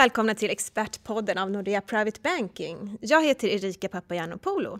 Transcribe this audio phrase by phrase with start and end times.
[0.00, 2.98] Välkomna till Expertpodden av Nordea Private Banking.
[3.00, 4.78] Jag heter Erika Papagiannopoulou.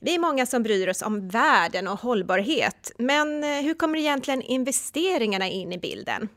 [0.00, 4.42] Vi är många som bryr oss om världen och hållbarhet, men eh, hur kommer egentligen
[4.42, 6.28] investeringarna in i bilden?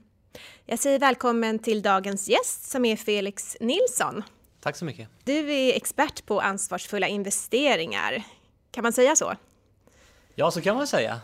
[0.66, 4.24] Jag säger välkommen till dagens gäst som är Felix Nilsson.
[4.62, 5.10] Tack så mycket.
[5.24, 8.24] Du är expert på ansvarsfulla investeringar.
[8.72, 9.34] Kan man säga så?
[10.36, 11.22] Ja, så kan man säga.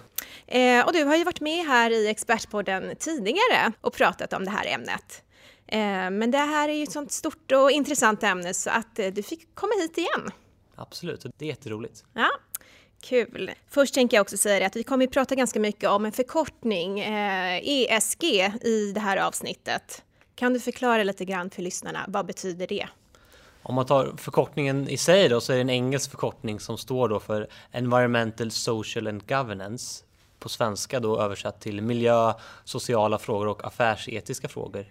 [0.48, 4.52] Eh, och du har ju varit med här i Expertpodden tidigare och pratat om det
[4.52, 5.24] här ämnet.
[5.74, 9.08] Eh, men det här är ju ett sånt stort och intressant ämne så att eh,
[9.08, 10.32] du fick komma hit igen.
[10.76, 12.04] Absolut, det är jätteroligt.
[12.14, 12.30] Ja,
[13.02, 13.52] Kul!
[13.68, 16.12] Först tänker jag också säga det att vi kommer att prata ganska mycket om en
[16.12, 18.24] förkortning, eh, ESG,
[18.62, 20.04] i det här avsnittet.
[20.36, 22.88] Kan du förklara lite grann för lyssnarna, vad betyder det?
[23.64, 27.10] Om man tar förkortningen i sig då så är det en engelsk förkortning som står
[27.10, 30.04] då för Environmental, Social and Governance
[30.44, 34.86] på svenska då översatt till miljö, sociala frågor och affärsetiska frågor.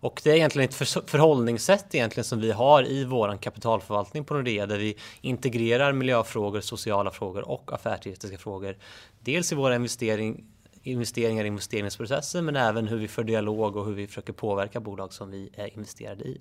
[0.00, 0.74] Och det är egentligen ett
[1.10, 7.10] förhållningssätt egentligen som vi har i våran kapitalförvaltning på Nordea där vi integrerar miljöfrågor, sociala
[7.10, 8.76] frågor och affärsetiska frågor.
[9.20, 10.44] Dels i våra investering,
[10.82, 15.12] investeringar i investeringsprocesser men även hur vi för dialog och hur vi försöker påverka bolag
[15.12, 16.40] som vi är investerade i.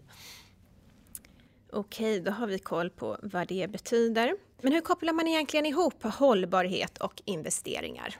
[1.71, 4.35] Okej, då har vi koll på vad det betyder.
[4.61, 8.15] Men hur kopplar man egentligen ihop hållbarhet och investeringar?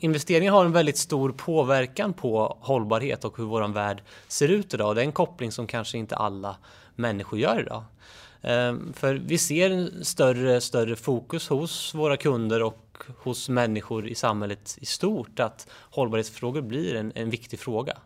[0.00, 4.96] Investeringar har en väldigt stor påverkan på hållbarhet och hur vår värld ser ut idag.
[4.96, 6.56] Det är en koppling som kanske inte alla
[6.94, 7.84] människor gör idag.
[8.42, 14.14] Ehm, för vi ser en större, större fokus hos våra kunder och hos människor i
[14.14, 17.98] samhället i stort att hållbarhetsfrågor blir en, en viktig fråga.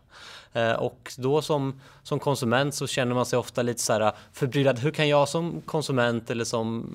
[0.53, 4.79] Ehm, och då som, som konsument så känner man sig ofta lite så här förbryllad.
[4.79, 6.89] Hur kan jag som konsument eller som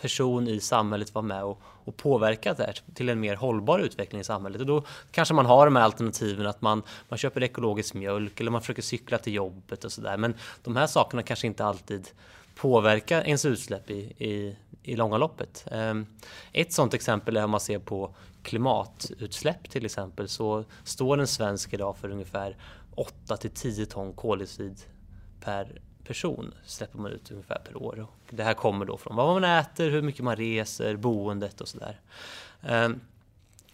[0.00, 4.20] person i samhället vara med och, och påverka det här till en mer hållbar utveckling
[4.20, 4.60] i samhället.
[4.60, 8.50] Och då kanske man har de här alternativen att man, man köper ekologisk mjölk eller
[8.50, 10.16] man försöker cykla till jobbet och sådär.
[10.16, 12.08] Men de här sakerna kanske inte alltid
[12.54, 15.64] påverkar ens utsläpp i, i, i långa loppet.
[15.70, 16.06] Ehm,
[16.52, 21.72] ett sådant exempel är om man ser på klimatutsläpp till exempel så står en svensk
[21.72, 22.56] idag för ungefär
[22.94, 24.80] 8 till 10 ton koldioxid
[25.40, 28.00] per person släpper man ut ungefär per år.
[28.00, 31.68] Och det här kommer då från vad man äter, hur mycket man reser, boendet och
[31.68, 32.00] sådär.
[32.62, 33.00] Ehm,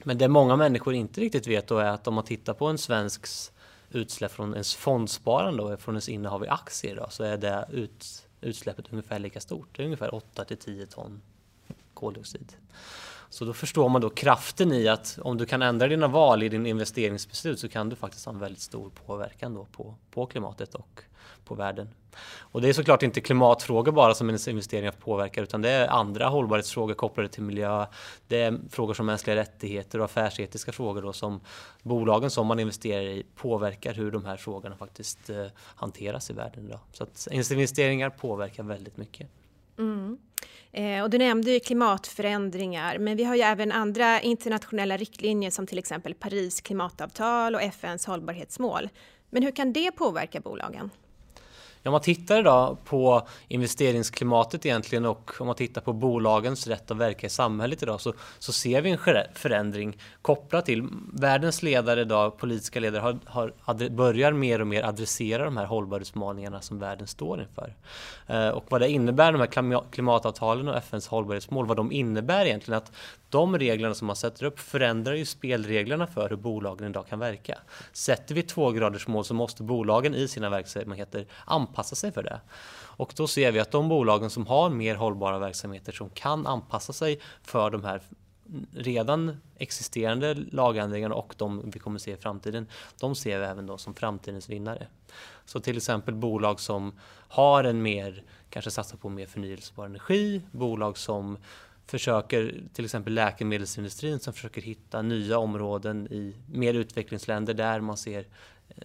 [0.03, 2.79] men det många människor inte riktigt vet då är att om man tittar på en
[2.79, 3.53] svensks
[3.91, 8.27] utsläpp från ens fondsparande och från ens innehav i aktier då, så är det ut,
[8.41, 9.69] utsläppet ungefär lika stort.
[9.77, 11.23] Det är ungefär 8 till 10 ton
[11.95, 12.53] koldioxid.
[13.35, 16.49] Så då förstår man då kraften i att om du kan ändra dina val i
[16.49, 20.75] din investeringsbeslut så kan du faktiskt ha en väldigt stor påverkan då på, på klimatet
[20.75, 21.01] och
[21.45, 21.89] på världen.
[22.39, 26.29] Och det är såklart inte klimatfrågor bara som ens investeringar påverkar utan det är andra
[26.29, 27.87] hållbarhetsfrågor kopplade till miljö.
[28.29, 31.41] Det är frågor som mänskliga rättigheter och affärsetiska frågor då som
[31.83, 36.67] bolagen som man investerar i påverkar hur de här frågorna faktiskt eh, hanteras i världen
[36.67, 36.81] idag.
[36.93, 39.29] Så att investeringar påverkar väldigt mycket.
[39.79, 40.19] Mm.
[40.75, 45.67] Eh, och du nämnde ju klimatförändringar, men vi har ju även andra internationella riktlinjer som
[45.67, 48.89] till exempel Paris klimatavtal och FNs hållbarhetsmål.
[49.31, 50.91] Men hur kan det påverka bolagen?
[51.89, 56.97] Om man tittar idag på investeringsklimatet egentligen och om man tittar på bolagens rätt att
[56.97, 58.99] verka i samhället idag så, så ser vi en
[59.35, 65.45] förändring kopplat till världens ledare idag, politiska ledare, har, har, börjar mer och mer adressera
[65.45, 67.75] de här hållbarhetsutmaningarna som världen står inför.
[68.27, 72.79] Eh, och vad det innebär, de här klimatavtalen och FNs hållbarhetsmål, vad de innebär egentligen
[72.79, 72.93] att
[73.29, 77.59] de reglerna som man sätter upp förändrar ju spelreglerna för hur bolagen idag kan verka.
[77.93, 82.41] Sätter vi tvågradersmål så måste bolagen i sina verksamheter anpassa anpassa sig för det.
[82.97, 86.93] Och då ser vi att de bolagen som har mer hållbara verksamheter som kan anpassa
[86.93, 88.01] sig för de här
[88.73, 92.67] redan existerande lagändringarna och de vi kommer se i framtiden,
[93.01, 94.87] de ser vi även då som framtidens vinnare.
[95.45, 96.93] Så till exempel bolag som
[97.29, 101.39] har en mer, kanske satsar på mer förnyelsebar energi, bolag som
[101.87, 108.27] försöker, till exempel läkemedelsindustrin som försöker hitta nya områden i mer utvecklingsländer där man ser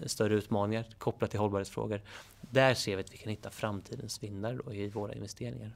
[0.06, 2.02] större utmaningar kopplat till hållbarhetsfrågor.
[2.42, 5.76] Där ser vi att vi kan hitta framtidens vinnare i våra investeringar.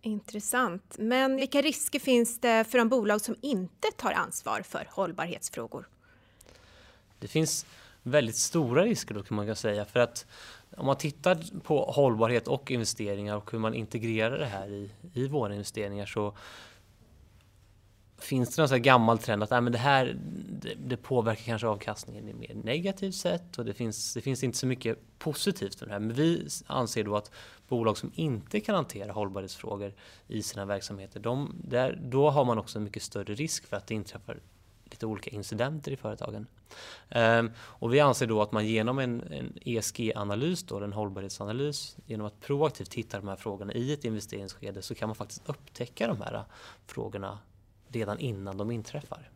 [0.00, 0.96] Intressant.
[0.98, 5.88] Men vilka risker finns det för de bolag som inte tar ansvar för hållbarhetsfrågor?
[7.18, 7.66] Det finns
[8.02, 10.26] väldigt stora risker då kan man säga för att
[10.76, 15.28] om man tittar på hållbarhet och investeringar och hur man integrerar det här i, i
[15.28, 16.36] våra investeringar så
[18.24, 20.16] finns det någon sån här gammal trend att äh, men det här
[20.48, 24.58] det, det, påverkar kanske avkastningen i mer negativt sätt och det finns, det finns inte
[24.58, 26.00] så mycket positivt med det här.
[26.00, 27.30] Men vi anser då att
[27.68, 29.92] bolag som inte kan hantera hållbarhetsfrågor
[30.28, 33.86] i sina verksamheter, de, där, då har man också en mycket större risk för att
[33.86, 34.40] det inträffar
[34.84, 36.46] lite olika incidenter i företagen.
[37.08, 42.26] Ehm, och vi anser då att man genom en, en ESG-analys, då, en hållbarhetsanalys, genom
[42.26, 46.06] att proaktivt titta på de här frågorna i ett investeringsskede så kan man faktiskt upptäcka
[46.06, 46.42] de här äh,
[46.86, 47.38] frågorna
[47.94, 49.30] redan innan de inträffar.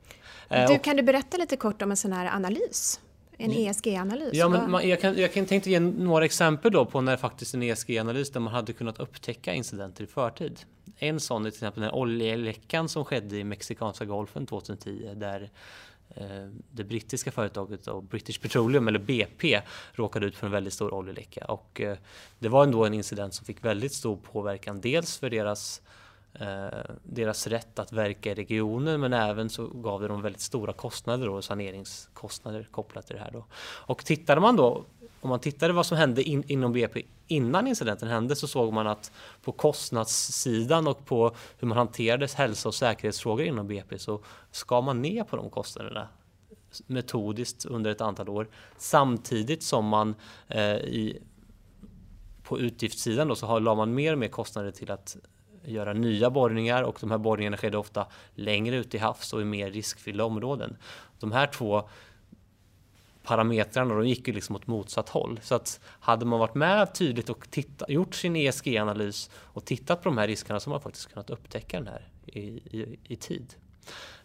[0.68, 3.00] Du, kan du berätta lite kort om en sån här analys?
[3.36, 4.30] En ESG-analys?
[4.32, 7.54] Ja, men man, jag, kan, jag kan tänkte ge några exempel då på när faktiskt
[7.54, 10.60] en ESG-analys där man hade kunnat upptäcka incidenter i förtid.
[10.96, 15.50] En sån är till exempel den oljeläckan som skedde i Mexikanska golfen 2010 där
[16.16, 19.60] Eh, det brittiska företaget då, British Petroleum eller BP
[19.92, 21.96] råkade ut för en väldigt stor oljeläcka och eh,
[22.38, 25.88] det var ändå en incident som fick väldigt stor påverkan dels för deras eh,
[26.40, 30.72] Eh, deras rätt att verka i regionen men även så gav det dem väldigt stora
[30.72, 33.44] kostnader och saneringskostnader kopplat till det här då.
[33.60, 34.84] Och tittade man då
[35.20, 38.86] om man tittade vad som hände in, inom BP innan incidenten hände så såg man
[38.86, 39.12] att
[39.42, 44.20] på kostnadssidan och på hur man hanterade hälsa och säkerhetsfrågor inom BP så
[44.50, 46.08] skar man ner på de kostnaderna
[46.86, 50.14] metodiskt under ett antal år samtidigt som man
[50.48, 51.22] eh, i,
[52.42, 55.16] på utgiftssidan då så har, la man mer och mer kostnader till att
[55.64, 59.44] göra nya borrningar och de här borrningarna skedde ofta längre ut i havs och i
[59.44, 60.76] mer riskfyllda områden.
[61.20, 61.88] De här två
[63.22, 65.40] parametrarna de gick ju liksom åt motsatt håll.
[65.42, 70.08] Så att hade man varit med tydligt och titta, gjort sin ESG-analys och tittat på
[70.08, 73.54] de här riskerna så har man faktiskt kunnat upptäcka den här i, i, i tid.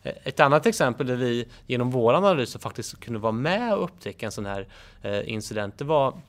[0.03, 4.25] Eh, ett annat exempel där vi genom vår analys faktiskt kunde vara med och upptäcka
[4.25, 4.67] en sån här
[5.01, 6.21] eh, incident, det var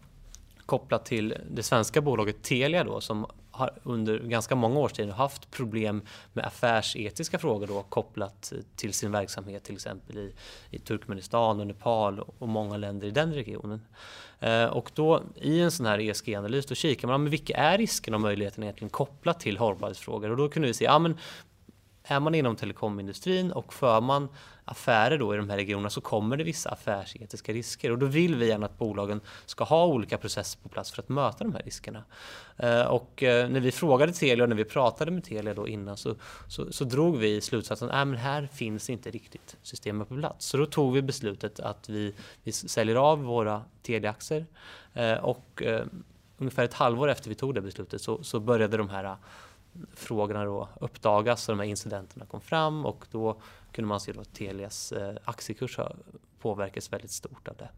[0.66, 5.50] kopplat till det svenska bolaget Telia då som har under ganska många års tid haft
[5.50, 6.02] problem
[6.32, 10.32] med affärsetiska frågor då, kopplat till sin verksamhet till exempel i,
[10.70, 13.80] i Turkmenistan och Nepal och många länder i den regionen.
[14.40, 18.16] Eh, och då i en sån här ESG-analys då kikar man, men vilka är riskerna
[18.16, 20.30] och möjligheterna egentligen kopplat till hållbarhetsfrågor?
[20.30, 21.18] Och då kunde vi se, ja men
[22.04, 24.28] är man inom telekomindustrin och för man
[24.64, 28.34] affärer då i de här regionerna så kommer det vissa affärsetiska risker och då vill
[28.34, 31.62] vi gärna att bolagen ska ha olika processer på plats för att möta de här
[31.62, 32.04] riskerna.
[32.56, 35.96] Eh, och eh, när vi frågade Telia och när vi pratade med Telia då innan
[35.96, 36.14] så,
[36.48, 40.46] så, så drog vi slutsatsen att äh, här finns inte riktigt systemet på plats.
[40.46, 44.46] Så då tog vi beslutet att vi, vi säljer av våra Telia-aktier
[44.94, 45.62] eh, och
[46.38, 49.16] ungefär ett halvår efter vi tog det beslutet så, så började de här
[49.94, 53.36] frågorna då uppdagas och de här incidenterna kom fram och då
[53.72, 55.96] kunde man se att Telias eh, aktiekurs har
[56.40, 57.68] påverkats väldigt stort av det.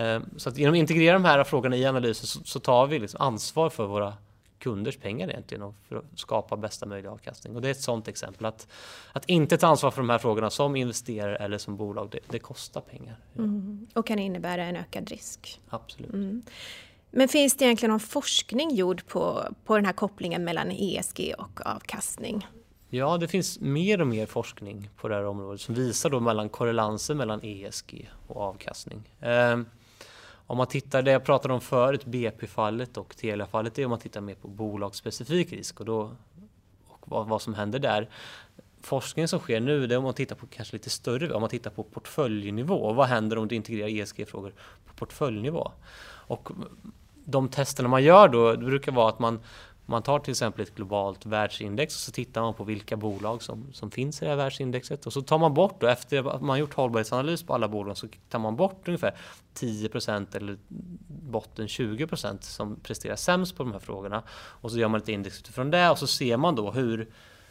[0.00, 2.98] Eh, så att genom att integrera de här frågorna i analysen så, så tar vi
[2.98, 4.14] liksom ansvar för våra
[4.58, 7.56] kunders pengar egentligen och för att skapa bästa möjliga avkastning.
[7.56, 8.68] Och det är ett sådant exempel att,
[9.12, 12.38] att inte ta ansvar för de här frågorna som investerare eller som bolag, det, det
[12.38, 13.16] kostar pengar.
[13.38, 13.86] Mm.
[13.94, 15.60] Och kan innebära en ökad risk.
[15.68, 16.12] Absolut.
[16.12, 16.42] Mm.
[17.18, 21.66] Men finns det egentligen någon forskning gjord på, på den här kopplingen mellan ESG och
[21.66, 22.46] avkastning?
[22.88, 26.48] Ja, det finns mer och mer forskning på det här området som visar då mellan
[26.48, 29.10] korrelanser mellan ESG och avkastning.
[29.20, 29.60] Eh,
[30.46, 34.00] om man tittar, det jag pratade om förut, BP-fallet och Telia-fallet, det är om man
[34.00, 36.16] tittar mer på bolagsspecifik risk och, då,
[36.86, 38.08] och vad, vad som händer där.
[38.80, 41.50] Forskningen som sker nu, det är om man tittar på kanske lite större, om man
[41.50, 42.92] tittar på portföljnivå.
[42.92, 44.52] Vad händer om du integrerar ESG-frågor
[44.86, 45.72] på portföljnivå?
[46.28, 46.50] Och
[47.26, 49.40] de testerna man gör då, det brukar vara att man,
[49.86, 53.72] man tar till exempel ett globalt världsindex och så tittar man på vilka bolag som,
[53.72, 56.58] som finns i det här världsindexet och så tar man bort då, efter att man
[56.58, 59.14] gjort hållbarhetsanalys på alla bolag så tar man bort ungefär
[59.54, 60.56] 10% eller
[61.08, 65.40] botten 20% som presterar sämst på de här frågorna och så gör man ett index
[65.40, 67.08] utifrån det och så ser man då hur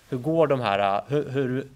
[0.09, 1.67] hur går de här, hur, hur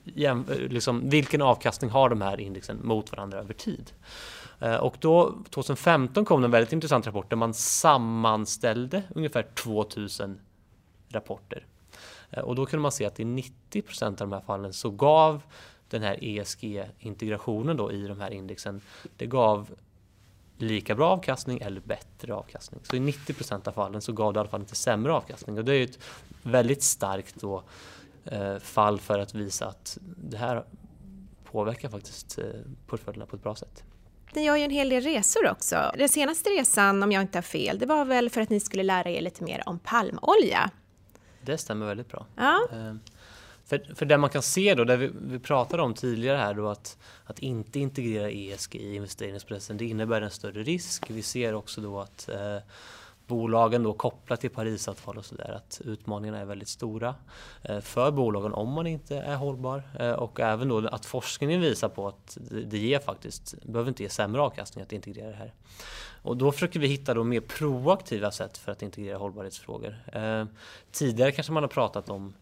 [0.69, 3.91] liksom, vilken avkastning har de här indexen mot varandra över tid?
[4.59, 10.39] Eh, och då 2015 kom en väldigt intressant rapport där man sammanställde ungefär 2000
[11.09, 11.65] rapporter.
[12.29, 15.41] Eh, och då kunde man se att i 90% av de här fallen så gav
[15.89, 18.81] den här ESG-integrationen då i de här indexen,
[19.17, 19.69] det gav
[20.57, 22.81] lika bra avkastning eller bättre avkastning.
[22.83, 25.57] Så i 90% av fallen så gav det i alla fall inte sämre avkastning.
[25.57, 25.99] Och det är ju ett
[26.43, 27.63] väldigt starkt då,
[28.25, 30.65] eh, fall för att visa att det här
[31.43, 32.45] påverkar faktiskt eh,
[32.87, 33.83] portföljerna på ett bra sätt.
[34.33, 35.91] Ni gör ju en hel del resor också.
[35.97, 38.83] Den senaste resan, om jag inte har fel, det var väl för att ni skulle
[38.83, 40.69] lära er lite mer om palmolja?
[41.41, 42.25] Det stämmer väldigt bra.
[42.35, 42.67] Ja.
[42.73, 42.99] Ehm,
[43.65, 46.69] för, för det man kan se då, det vi, vi pratade om tidigare här då
[46.69, 51.09] att, att inte integrera ESG i investeringsprocessen, det innebär en större risk.
[51.09, 52.57] Vi ser också då att eh,
[53.29, 57.15] bolagen då kopplat till Parisavtal och sådär att utmaningarna är väldigt stora
[57.63, 61.89] eh, för bolagen om man inte är hållbar eh, och även då att forskningen visar
[61.89, 65.53] på att det ger faktiskt, behöver inte ge sämre avkastning att integrera det här.
[66.21, 69.95] Och då försöker vi hitta då mer proaktiva sätt för att integrera hållbarhetsfrågor.
[70.13, 70.45] Eh,
[70.91, 72.33] tidigare kanske man har pratat om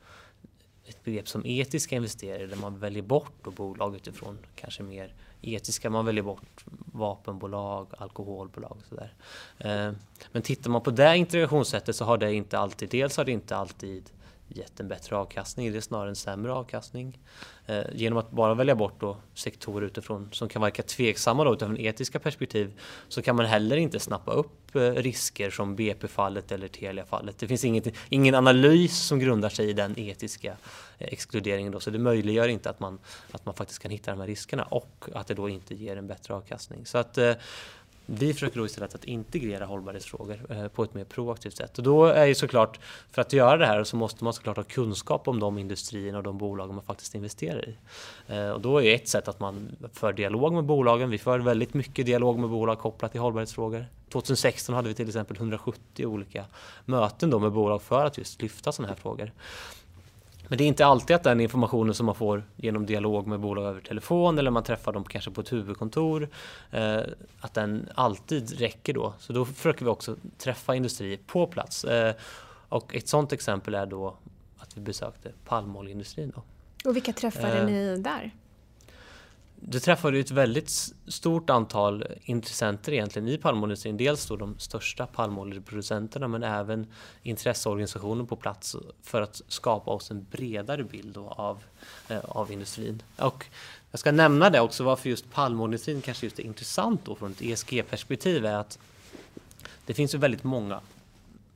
[0.86, 5.90] ett begrepp som etiska investerare där man väljer bort bolag utifrån kanske mer etiska.
[5.90, 9.14] Man väljer bort vapenbolag, alkoholbolag och sådär.
[9.58, 9.92] Eh,
[10.32, 13.56] men tittar man på det integrationssättet så har det inte alltid, dels har det inte
[13.56, 14.10] alltid
[14.48, 17.20] gett en bättre avkastning, det är snarare en sämre avkastning.
[17.66, 21.78] Eh, genom att bara välja bort då sektorer utifrån som kan verka tveksamma då utifrån
[21.78, 27.40] etiska perspektiv så kan man heller inte snappa upp eh, risker som BP-fallet eller Telia-fallet.
[27.40, 30.52] Det finns inget, ingen analys som grundar sig i den etiska
[30.98, 33.00] eh, exkluderingen då, så det möjliggör inte att man,
[33.32, 36.08] att man faktiskt kan hitta de här riskerna och att det då inte ger en
[36.08, 36.86] bättre avkastning.
[36.86, 37.34] Så att eh,
[38.10, 41.78] vi försöker då istället att integrera hållbarhetsfrågor eh, på ett mer proaktivt sätt.
[41.78, 42.80] Och då är ju såklart,
[43.12, 46.24] för att göra det här så måste man såklart ha kunskap om de industrierna och
[46.24, 47.78] de bolagen man faktiskt investerar i.
[48.28, 51.10] Eh, och då är ett sätt att man för dialog med bolagen.
[51.10, 53.86] Vi för väldigt mycket dialog med bolag kopplat till hållbarhetsfrågor.
[54.10, 56.46] 2016 hade vi till exempel 170 olika
[56.86, 59.32] möten då med bolag för att just lyfta sådana här frågor.
[60.48, 63.66] Men det är inte alltid att den informationen som man får genom dialog med bolag
[63.66, 66.30] över telefon eller man träffar dem kanske på ett huvudkontor,
[66.72, 67.00] eh,
[67.40, 69.14] att den alltid räcker då.
[69.20, 71.84] Så då försöker vi också träffa industrier på plats.
[71.84, 72.16] Eh,
[72.70, 74.18] och ett sådant exempel är då
[74.58, 76.34] att vi besökte palmoljeindustrin.
[76.36, 76.44] Då.
[76.90, 78.32] Och vilka träffade eh, ni där?
[79.60, 80.70] Du träffade ett väldigt
[81.08, 83.98] stort antal intressenter egentligen i palmoljeindustrin.
[83.98, 86.88] Dels då de största palmoljeproducenterna men även
[87.24, 91.64] intresseorganisationer på plats för att skapa oss en bredare bild av,
[92.08, 93.04] eh, av industrin.
[93.18, 93.46] Och
[93.92, 97.42] jag ska nämna det också varför just palmoljeindustrin kanske just är intressant då från ett
[97.42, 98.80] ESG-perspektiv är att
[99.86, 100.82] det finns ju väldigt många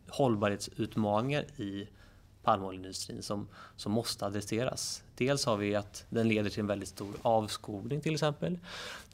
[0.07, 1.87] hållbarhetsutmaningar i
[2.43, 5.03] palmoljeindustrin som, som måste adresseras.
[5.15, 8.59] Dels har vi att den leder till en väldigt stor avskogning till exempel.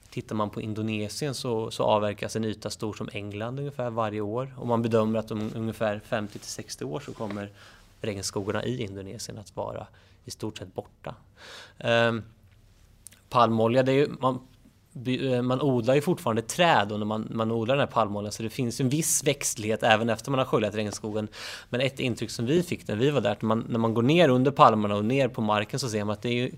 [0.09, 4.53] Tittar man på Indonesien så, så avverkas en yta stor som England ungefär varje år
[4.57, 7.51] och man bedömer att om ungefär 50 till 60 år så kommer
[8.01, 9.87] regnskogarna i Indonesien att vara
[10.25, 11.15] i stort sett borta.
[11.83, 12.23] Um,
[13.29, 14.39] palmolja, det är ju, man
[15.05, 18.43] Eh, man odlar ju fortfarande träd och när man, man odlar den här palmoljan så
[18.43, 21.27] det finns en viss växtlighet även efter man har sköljat regnskogen.
[21.69, 24.01] Men ett intryck som vi fick när vi var där, att man, när man går
[24.01, 26.51] ner under palmerna och ner på marken så ser man att det är ju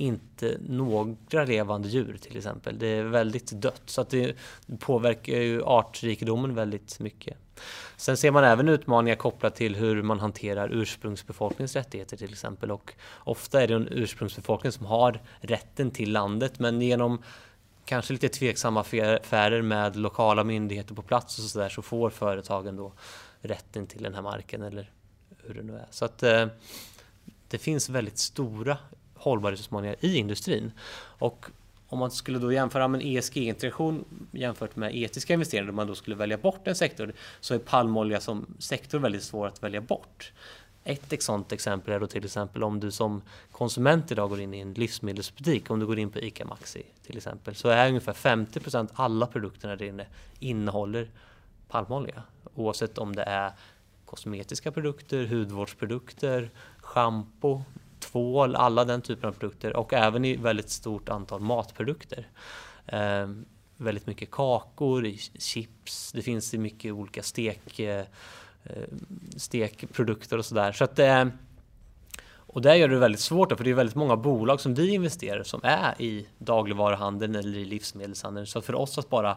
[0.00, 2.78] inte några levande djur till exempel.
[2.78, 4.36] Det är väldigt dött så att det
[4.78, 7.36] påverkar ju artrikedomen väldigt mycket.
[7.96, 12.92] Sen ser man även utmaningar kopplat till hur man hanterar ursprungsbefolkningens rättigheter till exempel och
[13.18, 17.22] ofta är det en ursprungsbefolkning som har rätten till landet men genom
[17.90, 22.92] kanske lite tveksamma affärer med lokala myndigheter på plats och sådär så får företagen då
[23.40, 24.90] rätten till den här marken eller
[25.42, 25.86] hur det nu är.
[25.90, 26.46] Så att eh,
[27.48, 28.78] det finns väldigt stora
[29.14, 30.72] hållbarhetsutmaningar i industrin.
[31.18, 31.46] Och
[31.88, 35.94] om man skulle då jämföra med en ESG-integration jämfört med etiska investeringar, om man då
[35.94, 40.32] skulle välja bort en sektor, så är palmolja som sektor väldigt svår att välja bort.
[40.84, 43.22] Ett sådant exempel är då till exempel om du som
[43.52, 47.16] konsument idag går in i en livsmedelsbutik, om du går in på ICA Maxi till
[47.16, 50.06] exempel, så är ungefär 50% alla produkterna där inne
[50.38, 51.10] innehåller
[51.68, 52.22] palmolja.
[52.54, 53.52] Oavsett om det är
[54.04, 57.62] kosmetiska produkter, hudvårdsprodukter, schampo,
[57.98, 62.28] tvål, alla den typen av produkter och även i väldigt stort antal matprodukter.
[62.86, 63.28] Eh,
[63.76, 68.06] väldigt mycket kakor, chips, det finns i mycket olika stek eh, Eh,
[68.64, 68.82] Eh,
[69.36, 70.72] stekprodukter och sådär.
[70.72, 71.24] Så att eh,
[72.52, 75.42] och det gör det väldigt svårt, för det är väldigt många bolag som vi investerar
[75.42, 78.46] som är i dagligvaruhandeln eller i livsmedelshandeln.
[78.46, 79.36] Så för oss att bara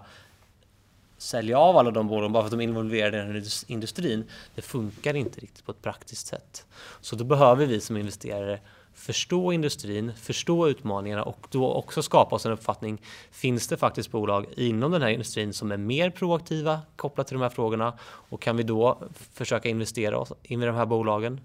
[1.17, 4.23] sälja av alla de bolagen bara för att de är involverade i den här industrin,
[4.55, 6.65] det funkar inte riktigt på ett praktiskt sätt.
[7.01, 8.59] Så då behöver vi som investerare
[8.93, 13.01] förstå industrin, förstå utmaningarna och då också skapa oss en uppfattning.
[13.31, 17.41] Finns det faktiskt bolag inom den här industrin som är mer proaktiva kopplat till de
[17.41, 21.41] här frågorna och kan vi då försöka investera oss in i de här bolagen?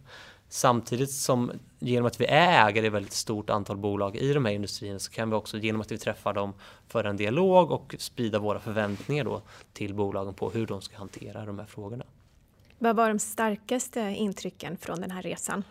[0.49, 4.52] Samtidigt som genom att vi är ägare i väldigt stort antal bolag i de här
[4.52, 6.55] industrierna så kan vi också genom att vi träffar dem
[6.88, 11.45] föra en dialog och sprida våra förväntningar då till bolagen på hur de ska hantera
[11.45, 12.05] de här frågorna.
[12.78, 15.64] Vad var de starkaste intrycken från den här resan?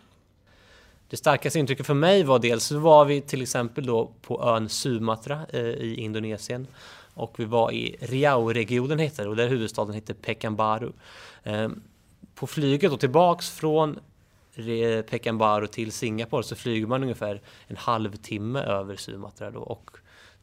[1.09, 5.45] Det starkaste intrycket för mig var dels var vi till exempel då på ön Sumatra
[5.49, 6.67] eh, i Indonesien
[7.13, 10.91] och vi var i Riau-regionen heter det och där huvudstaden heter Pekanbaru.
[11.43, 11.69] Eh,
[12.35, 13.99] på flyget och tillbaks från
[15.09, 19.91] Pekanbaru till Singapore så flyger man ungefär en halvtimme över Sumatra då och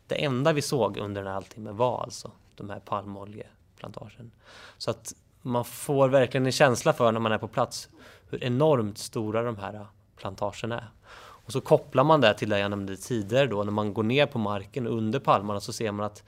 [0.07, 4.31] det enda vi såg under den här halvtimmen var alltså de här palmoljeplantagen.
[4.79, 7.89] Så att man får verkligen en känsla för när man är på plats
[8.31, 10.89] hur enormt stora de här plantagen är.
[11.47, 14.27] Och så kopplar man det till det jag nämnde tidigare då, när man går ner
[14.27, 16.23] på marken under palmarna så ser man att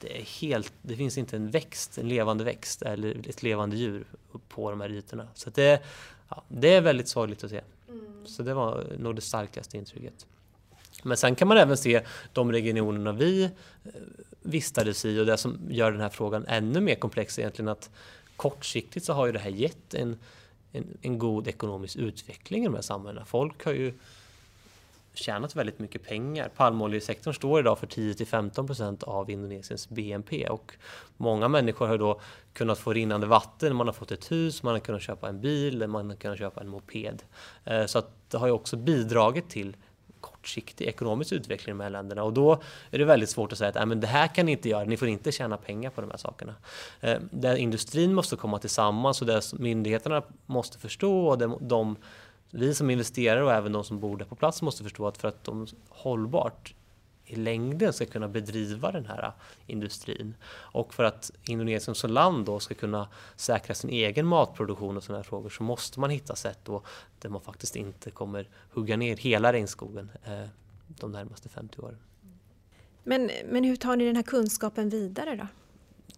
[0.00, 4.04] det, är helt, det finns inte en växt, en levande växt eller ett levande djur
[4.48, 5.28] på de här ytorna.
[5.34, 5.82] Så det,
[6.28, 7.60] ja, det är väldigt sorgligt att se.
[7.88, 8.26] Mm.
[8.26, 10.26] Så det var nog det starkaste intrycket.
[11.02, 13.50] Men sen kan man även se de regionerna vi eh,
[14.42, 17.90] vistades i och det som gör den här frågan ännu mer komplex egentligen att
[18.36, 20.18] kortsiktigt så har ju det här gett en,
[20.72, 23.24] en, en god ekonomisk utveckling i de här samhällena.
[23.26, 23.92] Folk har ju
[25.14, 26.48] tjänat väldigt mycket pengar.
[26.56, 30.72] Palmoljesektorn står idag för 10-15% av Indonesiens BNP och
[31.16, 32.20] många människor har då
[32.52, 35.86] kunnat få rinnande vatten, man har fått ett hus, man har kunnat köpa en bil,
[35.86, 37.22] man har kunnat köpa en moped.
[37.64, 39.76] Eh, så att det har ju också bidragit till
[40.40, 43.72] kortsiktig ekonomisk utveckling i de här länderna och då är det väldigt svårt att säga
[43.80, 46.10] att men det här kan ni inte göra, ni får inte tjäna pengar på de
[46.10, 46.54] här sakerna.
[47.00, 51.96] Eh, där industrin måste komma tillsammans och där myndigheterna måste förstå och de, de
[52.50, 55.28] vi som investerare och även de som bor där på plats måste förstå att för
[55.28, 56.74] att de hållbart
[57.32, 59.32] i längden ska kunna bedriva den här
[59.66, 65.02] industrin och för att Indonesien som land då ska kunna säkra sin egen matproduktion och
[65.02, 66.82] sådana här frågor så måste man hitta sätt då
[67.18, 70.48] där man faktiskt inte kommer hugga ner hela regnskogen eh,
[70.86, 71.98] de närmaste 50 åren.
[73.04, 75.46] Men, men hur tar ni den här kunskapen vidare då?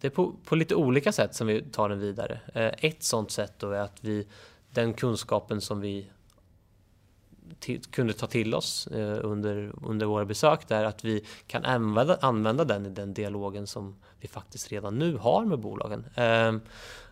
[0.00, 2.40] Det är på, på lite olika sätt som vi tar den vidare.
[2.54, 4.26] Eh, ett sådant sätt då är att vi,
[4.70, 6.10] den kunskapen som vi
[7.90, 12.64] kunde ta till oss eh, under, under våra besök där, att vi kan använda, använda
[12.64, 16.04] den i den dialogen som vi faktiskt redan nu har med bolagen.
[16.14, 16.52] Eh,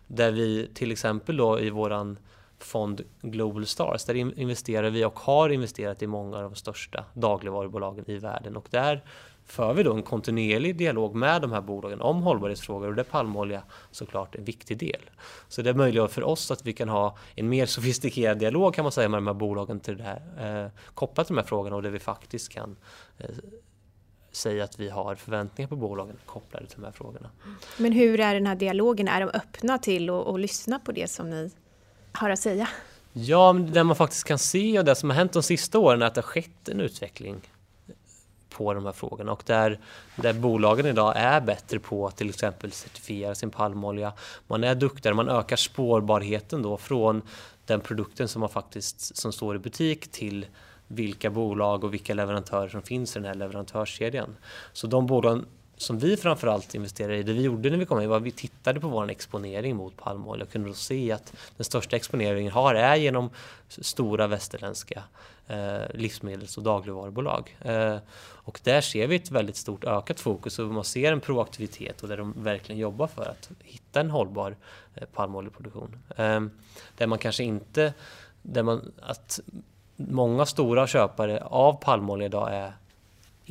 [0.07, 2.17] där vi till exempel då i våran
[2.59, 8.09] fond Global Stars, där investerar vi och har investerat i många av de största dagligvarubolagen
[8.09, 9.03] i världen och där
[9.45, 13.63] för vi då en kontinuerlig dialog med de här bolagen om hållbarhetsfrågor och där palmolja
[13.91, 15.01] såklart är en viktig del.
[15.47, 18.91] Så det möjliggör för oss att vi kan ha en mer sofistikerad dialog kan man
[18.91, 21.81] säga med de här bolagen till det här, eh, kopplat till de här frågorna och
[21.81, 22.75] där vi faktiskt kan
[23.17, 23.29] eh,
[24.31, 27.29] säga att vi har förväntningar på bolagen kopplade till de här frågorna.
[27.77, 29.07] Men hur är den här dialogen?
[29.07, 31.51] Är de öppna till att lyssna på det som ni
[32.11, 32.67] har att säga?
[33.13, 36.05] Ja, det man faktiskt kan se och det som har hänt de sista åren är
[36.05, 37.41] att det har skett en utveckling
[38.51, 39.79] på de här frågorna och där,
[40.15, 44.13] där bolagen idag är bättre på att till exempel certifiera sin palmolja.
[44.47, 47.21] Man är duktigare, man ökar spårbarheten då från
[47.65, 50.45] den produkten som man faktiskt som står i butik till
[50.87, 54.35] vilka bolag och vilka leverantörer som finns i den här leverantörskedjan.
[54.73, 55.45] Så de bolagen
[55.81, 58.31] som vi framförallt investerade i, det vi gjorde när vi kom in var att vi
[58.31, 62.75] tittade på vår exponering mot palmolja och kunde då se att den största exponeringen har
[62.75, 63.29] är genom
[63.67, 65.03] stora västerländska
[65.47, 67.57] eh, livsmedels och dagligvarubolag.
[67.61, 72.03] Eh, och där ser vi ett väldigt stort ökat fokus och man ser en proaktivitet
[72.03, 74.55] och där de verkligen jobbar för att hitta en hållbar
[74.95, 75.97] eh, palmoljeproduktion.
[76.17, 76.41] Eh,
[76.97, 77.93] där man kanske inte,
[78.41, 79.39] där man, att
[79.95, 82.73] många stora köpare av palmolja idag är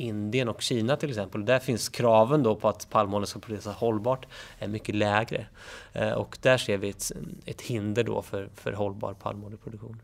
[0.01, 1.45] Indien och Kina till exempel.
[1.45, 4.25] Där finns kraven då på att palmolja ska produceras hållbart
[4.59, 5.45] är mycket lägre.
[5.93, 7.11] Eh, och där ser vi ett,
[7.45, 10.01] ett hinder då för, för hållbar palmoljeproduktion.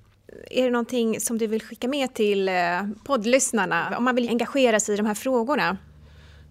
[0.51, 2.55] Är det någonting som du vill skicka med till eh,
[3.05, 5.77] poddlyssnarna om man vill engagera sig i de här frågorna?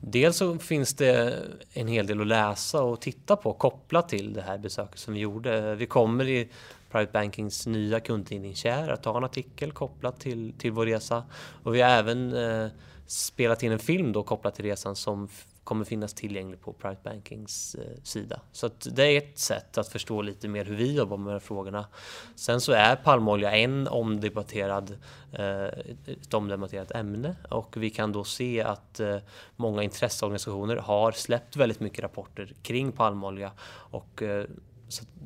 [0.00, 1.38] Dels så finns det
[1.72, 5.20] en hel del att läsa och titta på kopplat till det här besöket som vi
[5.20, 5.74] gjorde.
[5.74, 6.48] Vi kommer i
[6.90, 11.24] Private Bankings nya kundtidningskär att ha en artikel kopplat till, till vår resa.
[11.62, 12.68] Och vi har även eh,
[13.06, 15.28] spelat in en film då kopplat till resan som
[15.66, 18.40] kommer finnas tillgänglig på Private Bankings eh, sida.
[18.52, 21.38] Så det är ett sätt att förstå lite mer hur vi jobbar med de här
[21.38, 21.86] frågorna.
[22.34, 24.98] Sen så är palmolja en omdebatterad,
[25.32, 25.64] eh,
[26.06, 29.16] ett omdebatterat ämne och vi kan då se att eh,
[29.56, 33.52] många intresseorganisationer har släppt väldigt mycket rapporter kring palmolja
[33.90, 34.44] och eh,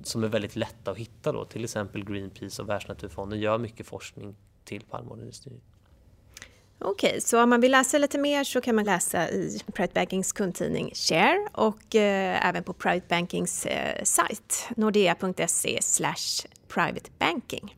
[0.03, 1.45] som är väldigt lätta att hitta då.
[1.45, 5.61] Till exempel Greenpeace och Världsnaturfonden gör mycket forskning till palmoljeindustrin.
[6.79, 9.95] Okej, okay, så om man vill läsa lite mer så kan man läsa i Private
[9.95, 15.81] Bankings kundtidning Share och eh, även på Private Bankings eh, sajt nordea.se
[16.69, 17.77] privatebanking.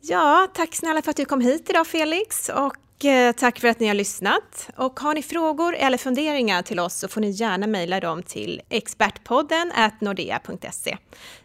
[0.00, 3.80] Ja, tack snälla för att du kom hit idag Felix och Eh, tack för att
[3.80, 4.70] ni har lyssnat.
[4.76, 8.62] Och har ni frågor eller funderingar till oss så får ni gärna mejla dem till
[8.68, 10.96] expertpodden nordea.se.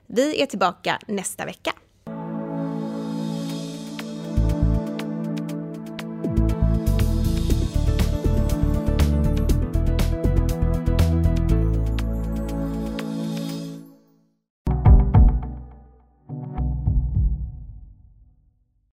[0.08, 1.74] Vi är tillbaka nästa vecka.